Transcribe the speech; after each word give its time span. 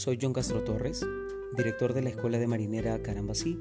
Soy 0.00 0.18
John 0.18 0.32
Castro 0.32 0.64
Torres, 0.64 1.06
director 1.54 1.92
de 1.92 2.00
la 2.00 2.08
Escuela 2.08 2.38
de 2.38 2.46
Marinera 2.46 3.02
Carambasí, 3.02 3.58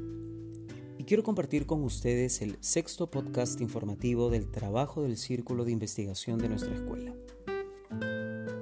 y 0.98 1.04
quiero 1.04 1.22
compartir 1.22 1.66
con 1.66 1.84
ustedes 1.84 2.42
el 2.42 2.56
sexto 2.62 3.12
podcast 3.12 3.60
informativo 3.60 4.30
del 4.30 4.50
trabajo 4.50 5.04
del 5.04 5.18
Círculo 5.18 5.66
de 5.66 5.74
Investigación 5.74 6.40
de 6.40 6.48
nuestra 6.48 6.74
escuela. 6.74 7.14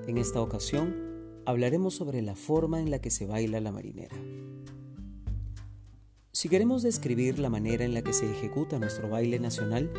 En 0.07 0.17
esta 0.17 0.41
ocasión 0.41 1.43
hablaremos 1.45 1.93
sobre 1.93 2.23
la 2.23 2.35
forma 2.35 2.81
en 2.81 2.89
la 2.89 2.97
que 2.97 3.11
se 3.11 3.27
baila 3.27 3.61
la 3.61 3.71
marinera. 3.71 4.17
Si 6.31 6.49
queremos 6.49 6.81
describir 6.81 7.37
la 7.37 7.51
manera 7.51 7.85
en 7.85 7.93
la 7.93 8.01
que 8.01 8.13
se 8.13 8.25
ejecuta 8.25 8.79
nuestro 8.79 9.07
baile 9.07 9.37
nacional, 9.37 9.91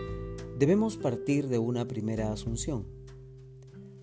debemos 0.58 0.96
partir 0.96 1.46
de 1.46 1.60
una 1.60 1.86
primera 1.86 2.32
asunción. 2.32 2.97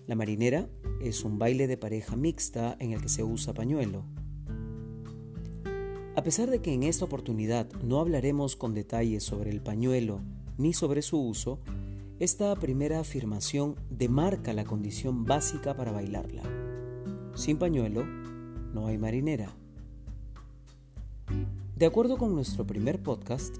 La 0.06 0.14
marinera 0.14 0.68
es 1.00 1.24
un 1.24 1.36
baile 1.36 1.66
de 1.66 1.76
pareja 1.76 2.14
mixta 2.14 2.76
en 2.78 2.92
el 2.92 3.02
que 3.02 3.08
se 3.08 3.24
usa 3.24 3.54
pañuelo. 3.54 4.04
A 6.14 6.22
pesar 6.22 6.48
de 6.48 6.62
que 6.62 6.72
en 6.72 6.84
esta 6.84 7.04
oportunidad 7.04 7.70
no 7.82 7.98
hablaremos 7.98 8.54
con 8.54 8.72
detalles 8.72 9.24
sobre 9.24 9.50
el 9.50 9.60
pañuelo 9.60 10.20
ni 10.58 10.72
sobre 10.72 11.02
su 11.02 11.20
uso, 11.20 11.58
esta 12.20 12.54
primera 12.54 13.00
afirmación 13.00 13.74
demarca 13.90 14.52
la 14.52 14.64
condición 14.64 15.24
básica 15.24 15.76
para 15.76 15.90
bailarla. 15.90 16.44
Sin 17.34 17.58
pañuelo, 17.58 18.06
no 18.06 18.86
hay 18.86 18.98
marinera. 18.98 19.56
De 21.74 21.84
acuerdo 21.84 22.16
con 22.16 22.32
nuestro 22.32 22.64
primer 22.64 23.02
podcast, 23.02 23.56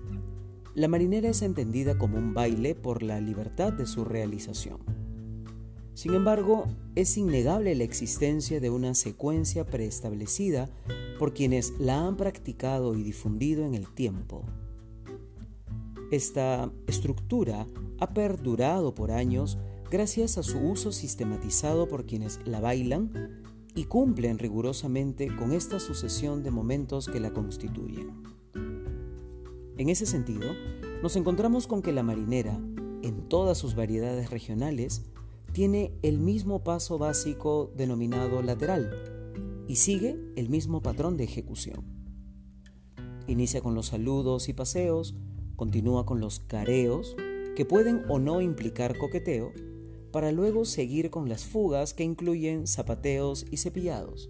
la 0.74 0.86
marinera 0.86 1.28
es 1.28 1.42
entendida 1.42 1.98
como 1.98 2.18
un 2.18 2.34
baile 2.34 2.76
por 2.76 3.02
la 3.02 3.20
libertad 3.20 3.72
de 3.72 3.86
su 3.86 4.04
realización. 4.04 4.95
Sin 5.96 6.12
embargo, 6.12 6.66
es 6.94 7.16
innegable 7.16 7.74
la 7.74 7.84
existencia 7.84 8.60
de 8.60 8.68
una 8.68 8.94
secuencia 8.94 9.64
preestablecida 9.64 10.68
por 11.18 11.32
quienes 11.32 11.72
la 11.78 12.06
han 12.06 12.18
practicado 12.18 12.94
y 12.94 13.02
difundido 13.02 13.64
en 13.64 13.74
el 13.74 13.88
tiempo. 13.88 14.44
Esta 16.10 16.70
estructura 16.86 17.66
ha 17.98 18.12
perdurado 18.12 18.94
por 18.94 19.10
años 19.10 19.56
gracias 19.90 20.36
a 20.36 20.42
su 20.42 20.58
uso 20.58 20.92
sistematizado 20.92 21.88
por 21.88 22.04
quienes 22.04 22.40
la 22.44 22.60
bailan 22.60 23.42
y 23.74 23.84
cumplen 23.84 24.38
rigurosamente 24.38 25.34
con 25.34 25.52
esta 25.52 25.80
sucesión 25.80 26.42
de 26.42 26.50
momentos 26.50 27.08
que 27.08 27.20
la 27.20 27.32
constituyen. 27.32 28.22
En 29.78 29.88
ese 29.88 30.04
sentido, 30.04 30.52
nos 31.02 31.16
encontramos 31.16 31.66
con 31.66 31.80
que 31.80 31.92
la 31.94 32.02
marinera, 32.02 32.60
en 33.02 33.30
todas 33.30 33.56
sus 33.56 33.74
variedades 33.74 34.28
regionales, 34.28 35.06
tiene 35.56 35.94
el 36.02 36.18
mismo 36.18 36.62
paso 36.62 36.98
básico 36.98 37.72
denominado 37.74 38.42
lateral 38.42 38.90
y 39.66 39.76
sigue 39.76 40.14
el 40.36 40.50
mismo 40.50 40.82
patrón 40.82 41.16
de 41.16 41.24
ejecución. 41.24 41.82
Inicia 43.26 43.62
con 43.62 43.74
los 43.74 43.86
saludos 43.86 44.50
y 44.50 44.52
paseos, 44.52 45.16
continúa 45.56 46.04
con 46.04 46.20
los 46.20 46.40
careos, 46.40 47.16
que 47.56 47.64
pueden 47.64 48.02
o 48.10 48.18
no 48.18 48.42
implicar 48.42 48.98
coqueteo, 48.98 49.54
para 50.12 50.30
luego 50.30 50.66
seguir 50.66 51.08
con 51.08 51.26
las 51.30 51.46
fugas 51.46 51.94
que 51.94 52.04
incluyen 52.04 52.66
zapateos 52.66 53.46
y 53.50 53.56
cepillados, 53.56 54.28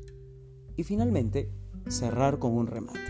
y 0.76 0.84
finalmente 0.84 1.50
cerrar 1.88 2.38
con 2.38 2.52
un 2.52 2.68
remate. 2.68 3.00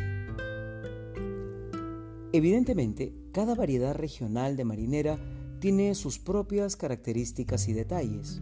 Evidentemente, 2.33 3.15
cada 3.33 3.55
variedad 3.55 3.95
regional 3.95 4.57
de 4.57 4.65
marinera 4.65 5.36
tiene 5.59 5.95
sus 5.95 6.19
propias 6.19 6.77
características 6.77 7.69
y 7.69 7.73
detalles, 7.73 8.41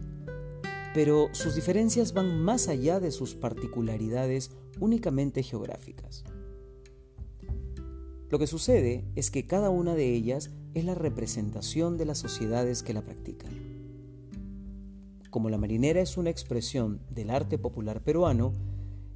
pero 0.93 1.29
sus 1.31 1.55
diferencias 1.55 2.13
van 2.13 2.41
más 2.41 2.67
allá 2.67 2.99
de 2.99 3.11
sus 3.11 3.35
particularidades 3.35 4.51
únicamente 4.79 5.43
geográficas. 5.43 6.23
Lo 8.29 8.39
que 8.39 8.47
sucede 8.47 9.05
es 9.15 9.31
que 9.31 9.47
cada 9.47 9.69
una 9.69 9.95
de 9.95 10.13
ellas 10.13 10.51
es 10.73 10.83
la 10.83 10.95
representación 10.95 11.97
de 11.97 12.05
las 12.05 12.17
sociedades 12.17 12.83
que 12.83 12.93
la 12.93 13.03
practican. 13.03 13.51
Como 15.29 15.49
la 15.49 15.57
marinera 15.57 16.01
es 16.01 16.17
una 16.17 16.29
expresión 16.29 17.01
del 17.09 17.29
arte 17.29 17.57
popular 17.57 18.03
peruano, 18.03 18.53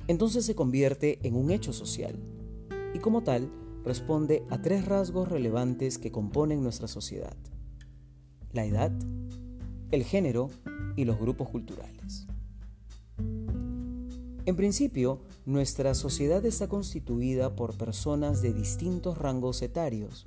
entonces 0.07 0.45
se 0.45 0.55
convierte 0.55 1.19
en 1.23 1.35
un 1.35 1.51
hecho 1.51 1.73
social 1.73 2.15
y 2.93 2.99
como 2.99 3.23
tal 3.23 3.49
responde 3.83 4.43
a 4.49 4.61
tres 4.61 4.85
rasgos 4.85 5.27
relevantes 5.27 5.97
que 5.97 6.11
componen 6.11 6.61
nuestra 6.61 6.87
sociedad 6.87 7.35
la 8.51 8.65
edad, 8.65 8.91
el 9.91 10.03
género 10.03 10.49
y 10.95 11.05
los 11.05 11.19
grupos 11.19 11.49
culturales. 11.49 12.27
En 14.45 14.55
principio, 14.55 15.21
nuestra 15.45 15.93
sociedad 15.93 16.43
está 16.45 16.67
constituida 16.67 17.55
por 17.55 17.77
personas 17.77 18.41
de 18.41 18.53
distintos 18.53 19.17
rangos 19.17 19.61
etarios, 19.61 20.25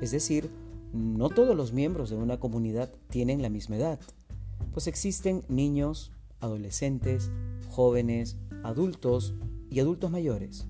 es 0.00 0.12
decir, 0.12 0.50
no 0.92 1.28
todos 1.28 1.56
los 1.56 1.72
miembros 1.72 2.10
de 2.10 2.16
una 2.16 2.40
comunidad 2.40 2.90
tienen 3.10 3.42
la 3.42 3.50
misma 3.50 3.76
edad, 3.76 4.00
pues 4.72 4.86
existen 4.86 5.44
niños, 5.48 6.12
adolescentes, 6.40 7.30
jóvenes, 7.68 8.36
adultos 8.64 9.34
y 9.70 9.80
adultos 9.80 10.10
mayores. 10.10 10.66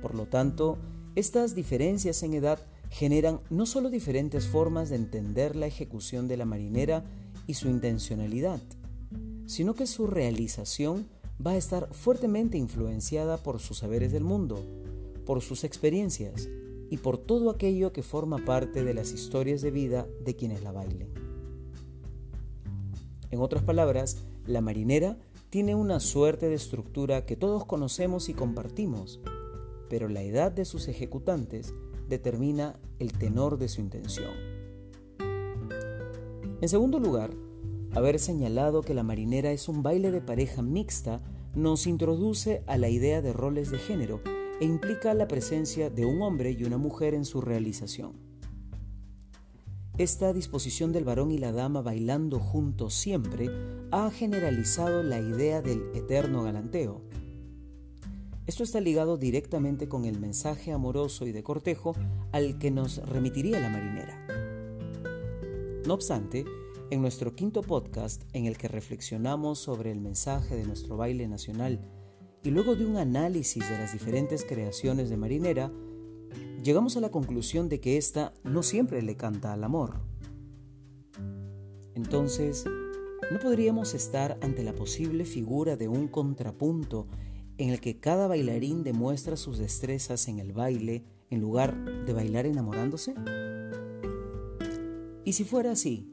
Por 0.00 0.14
lo 0.14 0.26
tanto, 0.26 0.78
estas 1.14 1.54
diferencias 1.54 2.22
en 2.22 2.34
edad 2.34 2.60
generan 2.94 3.40
no 3.50 3.66
solo 3.66 3.90
diferentes 3.90 4.46
formas 4.46 4.88
de 4.88 4.94
entender 4.94 5.56
la 5.56 5.66
ejecución 5.66 6.28
de 6.28 6.36
la 6.36 6.44
marinera 6.44 7.02
y 7.44 7.54
su 7.54 7.68
intencionalidad, 7.68 8.60
sino 9.46 9.74
que 9.74 9.88
su 9.88 10.06
realización 10.06 11.08
va 11.44 11.50
a 11.52 11.56
estar 11.56 11.92
fuertemente 11.92 12.56
influenciada 12.56 13.38
por 13.38 13.58
sus 13.58 13.78
saberes 13.78 14.12
del 14.12 14.22
mundo, 14.22 14.64
por 15.26 15.42
sus 15.42 15.64
experiencias 15.64 16.48
y 16.88 16.98
por 16.98 17.18
todo 17.18 17.50
aquello 17.50 17.92
que 17.92 18.04
forma 18.04 18.44
parte 18.44 18.84
de 18.84 18.94
las 18.94 19.10
historias 19.10 19.60
de 19.60 19.72
vida 19.72 20.06
de 20.24 20.36
quienes 20.36 20.62
la 20.62 20.70
bailen. 20.70 21.08
En 23.32 23.40
otras 23.40 23.64
palabras, 23.64 24.18
la 24.46 24.60
marinera 24.60 25.18
tiene 25.50 25.74
una 25.74 25.98
suerte 25.98 26.48
de 26.48 26.54
estructura 26.54 27.26
que 27.26 27.34
todos 27.34 27.64
conocemos 27.64 28.28
y 28.28 28.34
compartimos, 28.34 29.18
pero 29.90 30.08
la 30.08 30.22
edad 30.22 30.52
de 30.52 30.64
sus 30.64 30.86
ejecutantes 30.86 31.74
determina 32.08 32.78
el 32.98 33.12
tenor 33.12 33.58
de 33.58 33.68
su 33.68 33.80
intención. 33.80 34.32
En 36.60 36.68
segundo 36.68 36.98
lugar, 36.98 37.30
haber 37.94 38.18
señalado 38.18 38.82
que 38.82 38.94
la 38.94 39.02
marinera 39.02 39.52
es 39.52 39.68
un 39.68 39.82
baile 39.82 40.10
de 40.10 40.20
pareja 40.20 40.62
mixta 40.62 41.20
nos 41.54 41.86
introduce 41.86 42.64
a 42.66 42.76
la 42.78 42.88
idea 42.88 43.22
de 43.22 43.32
roles 43.32 43.70
de 43.70 43.78
género 43.78 44.20
e 44.60 44.64
implica 44.64 45.14
la 45.14 45.28
presencia 45.28 45.90
de 45.90 46.04
un 46.04 46.22
hombre 46.22 46.52
y 46.52 46.64
una 46.64 46.78
mujer 46.78 47.14
en 47.14 47.24
su 47.24 47.40
realización. 47.40 48.12
Esta 49.96 50.32
disposición 50.32 50.92
del 50.92 51.04
varón 51.04 51.30
y 51.30 51.38
la 51.38 51.52
dama 51.52 51.80
bailando 51.80 52.40
juntos 52.40 52.94
siempre 52.94 53.48
ha 53.92 54.10
generalizado 54.10 55.04
la 55.04 55.20
idea 55.20 55.62
del 55.62 55.82
eterno 55.94 56.42
galanteo, 56.42 57.02
esto 58.46 58.62
está 58.62 58.80
ligado 58.80 59.16
directamente 59.16 59.88
con 59.88 60.04
el 60.04 60.18
mensaje 60.18 60.72
amoroso 60.72 61.26
y 61.26 61.32
de 61.32 61.42
cortejo 61.42 61.94
al 62.32 62.58
que 62.58 62.70
nos 62.70 62.98
remitiría 63.08 63.58
la 63.58 63.70
marinera. 63.70 64.26
No 65.86 65.94
obstante, 65.94 66.44
en 66.90 67.00
nuestro 67.00 67.34
quinto 67.34 67.62
podcast, 67.62 68.22
en 68.34 68.46
el 68.46 68.58
que 68.58 68.68
reflexionamos 68.68 69.58
sobre 69.58 69.90
el 69.90 70.00
mensaje 70.00 70.56
de 70.56 70.64
nuestro 70.64 70.96
baile 70.96 71.26
nacional, 71.26 71.80
y 72.42 72.50
luego 72.50 72.76
de 72.76 72.84
un 72.84 72.98
análisis 72.98 73.66
de 73.68 73.78
las 73.78 73.94
diferentes 73.94 74.44
creaciones 74.44 75.08
de 75.08 75.16
marinera, 75.16 75.72
llegamos 76.62 76.98
a 76.98 77.00
la 77.00 77.10
conclusión 77.10 77.70
de 77.70 77.80
que 77.80 77.96
ésta 77.96 78.34
no 78.44 78.62
siempre 78.62 79.00
le 79.00 79.16
canta 79.16 79.54
al 79.54 79.64
amor. 79.64 80.02
Entonces, 81.94 82.66
¿no 83.30 83.38
podríamos 83.38 83.94
estar 83.94 84.38
ante 84.42 84.62
la 84.62 84.74
posible 84.74 85.24
figura 85.24 85.76
de 85.76 85.88
un 85.88 86.08
contrapunto 86.08 87.06
en 87.58 87.70
el 87.70 87.80
que 87.80 87.98
cada 88.00 88.26
bailarín 88.26 88.82
demuestra 88.82 89.36
sus 89.36 89.58
destrezas 89.58 90.28
en 90.28 90.38
el 90.38 90.52
baile 90.52 91.04
en 91.30 91.40
lugar 91.40 92.04
de 92.04 92.12
bailar 92.12 92.46
enamorándose? 92.46 93.14
¿Y 95.24 95.32
si 95.32 95.44
fuera 95.44 95.72
así? 95.72 96.10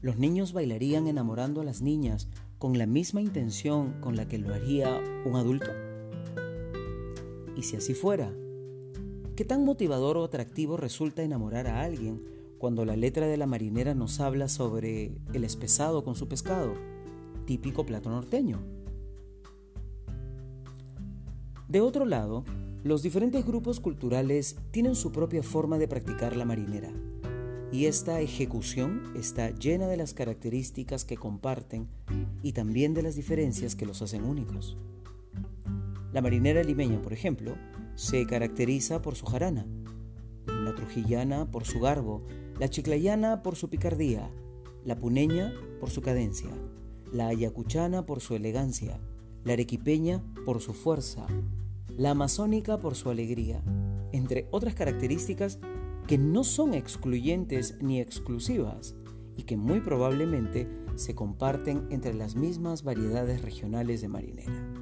¿Los 0.00 0.18
niños 0.18 0.52
bailarían 0.52 1.08
enamorando 1.08 1.60
a 1.60 1.64
las 1.64 1.82
niñas 1.82 2.28
con 2.58 2.78
la 2.78 2.86
misma 2.86 3.20
intención 3.20 4.00
con 4.00 4.16
la 4.16 4.28
que 4.28 4.38
lo 4.38 4.54
haría 4.54 5.02
un 5.24 5.36
adulto? 5.36 5.70
¿Y 7.56 7.62
si 7.62 7.76
así 7.76 7.94
fuera? 7.94 8.32
¿Qué 9.34 9.44
tan 9.44 9.64
motivador 9.64 10.16
o 10.16 10.24
atractivo 10.24 10.76
resulta 10.76 11.22
enamorar 11.22 11.66
a 11.66 11.82
alguien 11.82 12.24
cuando 12.58 12.84
la 12.84 12.96
letra 12.96 13.26
de 13.26 13.36
la 13.36 13.46
marinera 13.46 13.94
nos 13.94 14.20
habla 14.20 14.48
sobre 14.48 15.12
el 15.34 15.44
espesado 15.44 16.04
con 16.04 16.14
su 16.14 16.28
pescado, 16.28 16.74
típico 17.46 17.84
plato 17.84 18.08
norteño? 18.08 18.75
De 21.68 21.80
otro 21.80 22.04
lado, 22.04 22.44
los 22.84 23.02
diferentes 23.02 23.44
grupos 23.44 23.80
culturales 23.80 24.56
tienen 24.70 24.94
su 24.94 25.10
propia 25.10 25.42
forma 25.42 25.78
de 25.78 25.88
practicar 25.88 26.36
la 26.36 26.44
marinera, 26.44 26.92
y 27.72 27.86
esta 27.86 28.20
ejecución 28.20 29.02
está 29.16 29.50
llena 29.50 29.88
de 29.88 29.96
las 29.96 30.14
características 30.14 31.04
que 31.04 31.16
comparten 31.16 31.88
y 32.42 32.52
también 32.52 32.94
de 32.94 33.02
las 33.02 33.16
diferencias 33.16 33.74
que 33.74 33.84
los 33.84 34.00
hacen 34.00 34.24
únicos. 34.24 34.76
La 36.12 36.22
marinera 36.22 36.62
limeña, 36.62 37.02
por 37.02 37.12
ejemplo, 37.12 37.56
se 37.96 38.24
caracteriza 38.26 39.02
por 39.02 39.16
su 39.16 39.26
jarana, 39.26 39.66
la 40.46 40.72
trujillana 40.76 41.50
por 41.50 41.64
su 41.64 41.80
garbo, 41.80 42.24
la 42.60 42.68
chiclayana 42.68 43.42
por 43.42 43.56
su 43.56 43.68
picardía, 43.68 44.30
la 44.84 44.96
puneña 44.96 45.52
por 45.80 45.90
su 45.90 46.00
cadencia, 46.00 46.50
la 47.12 47.26
ayacuchana 47.26 48.06
por 48.06 48.20
su 48.20 48.36
elegancia, 48.36 49.00
la 49.46 49.52
arequipeña 49.52 50.22
por 50.44 50.60
su 50.60 50.74
fuerza, 50.74 51.24
la 51.96 52.10
amazónica 52.10 52.80
por 52.80 52.96
su 52.96 53.10
alegría, 53.10 53.62
entre 54.10 54.48
otras 54.50 54.74
características 54.74 55.60
que 56.08 56.18
no 56.18 56.42
son 56.42 56.74
excluyentes 56.74 57.78
ni 57.80 58.00
exclusivas 58.00 58.96
y 59.36 59.44
que 59.44 59.56
muy 59.56 59.80
probablemente 59.80 60.68
se 60.96 61.14
comparten 61.14 61.86
entre 61.90 62.12
las 62.12 62.34
mismas 62.34 62.82
variedades 62.82 63.40
regionales 63.42 64.00
de 64.00 64.08
marinera. 64.08 64.74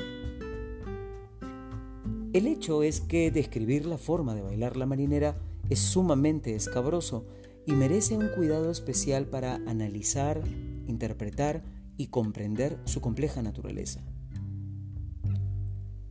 El 2.32 2.46
hecho 2.46 2.82
es 2.82 3.02
que 3.02 3.30
describir 3.30 3.84
la 3.84 3.98
forma 3.98 4.34
de 4.34 4.42
bailar 4.42 4.78
la 4.78 4.86
marinera 4.86 5.36
es 5.68 5.78
sumamente 5.78 6.54
escabroso 6.54 7.26
y 7.66 7.72
merece 7.72 8.16
un 8.16 8.28
cuidado 8.28 8.70
especial 8.70 9.26
para 9.26 9.56
analizar, 9.66 10.40
interpretar 10.86 11.62
y 11.98 12.06
comprender 12.06 12.78
su 12.84 13.02
compleja 13.02 13.42
naturaleza. 13.42 14.02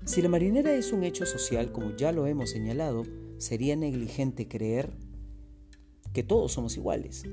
Si 0.05 0.21
la 0.21 0.27
marinera 0.27 0.73
es 0.73 0.91
un 0.91 1.03
hecho 1.03 1.25
social, 1.25 1.71
como 1.71 1.95
ya 1.95 2.11
lo 2.11 2.27
hemos 2.27 2.49
señalado, 2.49 3.03
sería 3.37 3.77
negligente 3.77 4.49
creer 4.49 4.91
que 6.11 6.23
todos 6.23 6.51
somos 6.51 6.75
iguales 6.75 7.23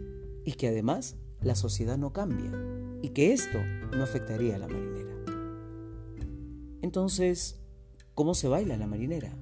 y 0.45 0.53
que 0.53 0.69
además 0.69 1.17
la 1.43 1.57
sociedad 1.57 1.99
no 1.99 2.13
cambia 2.13 2.53
y 3.03 3.09
que 3.09 3.33
esto 3.33 3.59
no 3.97 4.05
afectaría 4.05 4.55
a 4.55 4.59
la 4.59 4.69
marinera. 4.69 5.17
Entonces, 6.81 7.61
¿cómo 8.15 8.35
se 8.35 8.47
baila 8.47 8.77
la 8.77 8.87
marinera? 8.87 9.37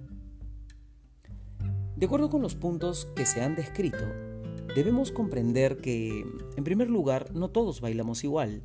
De 1.97 2.07
acuerdo 2.07 2.31
con 2.31 2.41
los 2.41 2.55
puntos 2.55 3.07
que 3.15 3.27
se 3.27 3.43
han 3.43 3.57
descrito, 3.57 4.05
debemos 4.75 5.13
comprender 5.13 5.79
que, 5.79 6.25
en 6.57 6.65
primer 6.65 6.89
lugar, 6.89 7.35
no 7.35 7.51
todos 7.51 7.83
bailamos 7.83 8.25
igual, 8.25 8.63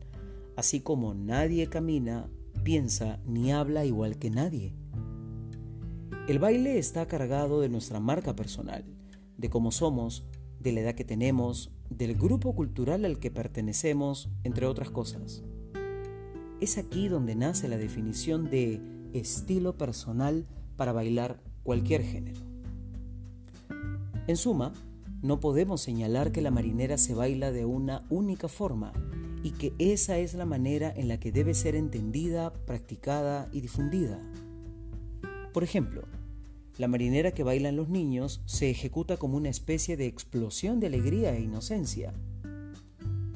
así 0.56 0.80
como 0.80 1.14
nadie 1.14 1.68
camina, 1.68 2.30
piensa 2.64 3.20
ni 3.26 3.52
habla 3.52 3.86
igual 3.86 4.18
que 4.18 4.30
nadie. 4.30 4.74
El 6.28 6.40
baile 6.40 6.78
está 6.78 7.06
cargado 7.08 7.60
de 7.60 7.70
nuestra 7.70 8.00
marca 8.00 8.36
personal, 8.36 8.86
de 9.38 9.50
cómo 9.50 9.72
somos, 9.72 10.26
de 10.60 10.72
la 10.72 10.80
edad 10.80 10.96
que 10.96 11.04
tenemos, 11.04 11.72
del 11.90 12.16
grupo 12.16 12.56
cultural 12.56 13.04
al 13.04 13.20
que 13.20 13.32
pertenecemos, 13.32 14.30
entre 14.46 14.66
otras 14.66 14.90
cosas. 14.90 15.44
Es 16.62 16.78
aquí 16.78 17.10
donde 17.10 17.36
nace 17.36 17.68
la 17.68 17.78
definición 17.78 18.50
de 18.50 18.82
estilo 19.12 19.78
personal 19.78 20.48
para 20.78 20.94
bailar 20.94 21.42
cualquier 21.64 22.04
género. 22.04 22.42
En 24.28 24.38
suma, 24.38 24.72
no 25.22 25.42
podemos 25.42 25.82
señalar 25.82 26.32
que 26.32 26.42
la 26.42 26.52
marinera 26.52 26.98
se 26.98 27.14
baila 27.14 27.52
de 27.52 27.66
una 27.66 28.06
única 28.10 28.48
forma 28.48 28.94
y 29.44 29.52
que 29.52 29.74
esa 29.78 30.18
es 30.18 30.34
la 30.34 30.46
manera 30.46 30.92
en 30.96 31.10
la 31.10 31.20
que 31.20 31.32
debe 31.32 31.54
ser 31.54 31.76
entendida, 31.76 32.54
practicada 32.66 33.50
y 33.52 33.60
difundida. 33.62 34.18
Por 35.54 35.64
ejemplo, 35.64 36.04
la 36.78 36.88
marinera 36.88 37.32
que 37.32 37.44
bailan 37.44 37.76
los 37.76 37.90
niños 37.90 38.42
se 38.46 38.70
ejecuta 38.70 39.18
como 39.18 39.38
una 39.38 39.50
especie 39.50 39.98
de 39.98 40.08
explosión 40.08 40.80
de 40.80 40.88
alegría 40.88 41.36
e 41.36 41.42
inocencia. 41.42 42.14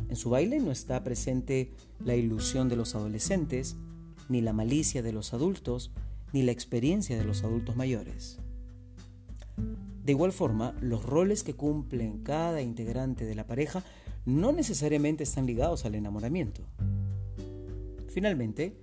En 0.10 0.16
su 0.16 0.30
baile 0.30 0.60
no 0.60 0.72
está 0.72 1.04
presente 1.04 1.72
la 2.04 2.16
ilusión 2.16 2.70
de 2.70 2.78
los 2.78 2.96
adolescentes, 2.96 3.76
ni 4.30 4.42
la 4.42 4.54
malicia 4.54 5.04
de 5.04 5.12
los 5.12 5.34
adultos, 5.34 5.92
ni 6.32 6.42
la 6.42 6.54
experiencia 6.54 7.18
de 7.18 7.26
los 7.26 7.44
adultos 7.44 7.76
mayores. 7.76 8.40
De 10.04 10.14
igual 10.14 10.32
forma, 10.32 10.74
los 10.80 11.04
roles 11.04 11.44
que 11.44 11.54
cumplen 11.54 12.24
cada 12.24 12.62
integrante 12.62 13.26
de 13.26 13.36
la 13.36 13.46
pareja 13.46 13.84
no 14.28 14.52
necesariamente 14.52 15.24
están 15.24 15.46
ligados 15.46 15.86
al 15.86 15.96
enamoramiento. 15.96 16.62
Finalmente, 18.10 18.76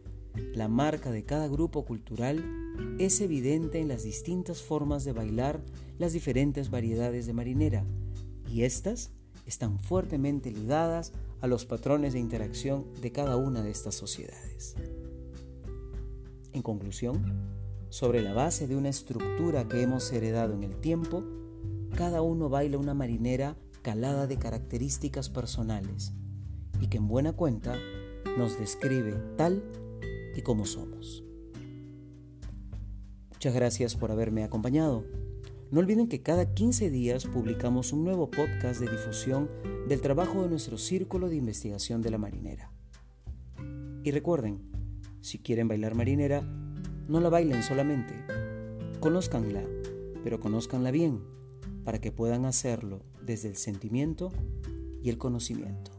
la 0.54 0.68
marca 0.68 1.10
de 1.10 1.24
cada 1.24 1.48
grupo 1.48 1.84
cultural 1.84 2.42
es 2.98 3.20
evidente 3.20 3.78
en 3.78 3.88
las 3.88 4.04
distintas 4.04 4.62
formas 4.62 5.04
de 5.04 5.12
bailar 5.12 5.60
las 5.98 6.14
diferentes 6.14 6.70
variedades 6.70 7.26
de 7.26 7.34
marinera, 7.34 7.84
y 8.50 8.62
estas 8.62 9.10
están 9.44 9.78
fuertemente 9.78 10.50
ligadas 10.50 11.12
a 11.42 11.46
los 11.46 11.66
patrones 11.66 12.14
de 12.14 12.20
interacción 12.20 12.86
de 13.02 13.12
cada 13.12 13.36
una 13.36 13.62
de 13.62 13.70
estas 13.70 13.94
sociedades. 13.94 14.74
En 16.54 16.62
conclusión, 16.62 17.22
sobre 17.90 18.22
la 18.22 18.32
base 18.32 18.66
de 18.66 18.76
una 18.76 18.88
estructura 18.88 19.68
que 19.68 19.82
hemos 19.82 20.10
heredado 20.10 20.54
en 20.54 20.62
el 20.62 20.76
tiempo, 20.80 21.22
cada 21.94 22.22
uno 22.22 22.48
baila 22.48 22.78
una 22.78 22.94
marinera 22.94 23.58
calada 23.84 24.26
de 24.26 24.38
características 24.38 25.28
personales 25.28 26.14
y 26.80 26.88
que 26.88 26.96
en 26.96 27.06
buena 27.06 27.34
cuenta 27.34 27.76
nos 28.38 28.58
describe 28.58 29.12
tal 29.36 29.62
y 30.34 30.40
como 30.40 30.64
somos. 30.64 31.22
Muchas 33.30 33.54
gracias 33.54 33.94
por 33.94 34.10
haberme 34.10 34.42
acompañado. 34.42 35.04
No 35.70 35.80
olviden 35.80 36.08
que 36.08 36.22
cada 36.22 36.54
15 36.54 36.88
días 36.88 37.26
publicamos 37.26 37.92
un 37.92 38.04
nuevo 38.04 38.30
podcast 38.30 38.80
de 38.80 38.90
difusión 38.90 39.50
del 39.86 40.00
trabajo 40.00 40.42
de 40.42 40.48
nuestro 40.48 40.78
Círculo 40.78 41.28
de 41.28 41.36
Investigación 41.36 42.00
de 42.00 42.10
la 42.10 42.16
Marinera. 42.16 42.72
Y 44.02 44.10
recuerden, 44.12 44.62
si 45.20 45.40
quieren 45.40 45.68
bailar 45.68 45.94
marinera, 45.94 46.40
no 47.06 47.20
la 47.20 47.28
bailen 47.28 47.62
solamente, 47.62 48.14
conózcanla, 49.00 49.62
pero 50.22 50.40
conózcanla 50.40 50.90
bien, 50.90 51.20
para 51.84 52.00
que 52.00 52.12
puedan 52.12 52.46
hacerlo 52.46 53.02
desde 53.24 53.48
el 53.48 53.56
sentimiento 53.56 54.32
y 55.02 55.10
el 55.10 55.18
conocimiento. 55.18 55.93